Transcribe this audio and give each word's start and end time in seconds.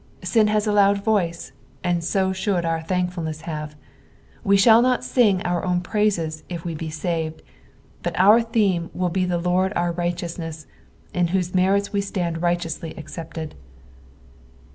Sin 0.23 0.47
has 0.47 0.65
a, 0.65 0.71
loud 0.73 1.03
voice, 1.03 1.51
and 1.83 2.03
so 2.03 2.31
shoold 2.31 2.65
our 2.65 2.81
thankfulness 2.81 3.41
have. 3.41 3.75
Wc 4.43 4.57
shall 4.57 4.81
not 4.81 5.03
sing 5.03 5.43
our 5.43 5.63
own 5.63 5.79
praiacs 5.79 6.41
if 6.49 6.65
wu 6.65 6.73
be 6.73 6.89
saved, 6.89 7.43
but 8.01 8.17
our 8.19 8.41
theme 8.41 8.89
will 8.95 9.09
be 9.09 9.25
the 9.25 9.37
Lord 9.37 9.71
our 9.75 9.91
righteousness, 9.91 10.65
in 11.13 11.27
whose 11.27 11.53
merits 11.53 11.93
we 11.93 12.01
stand 12.01 12.41
righteously 12.41 12.95
accepted. 12.97 13.53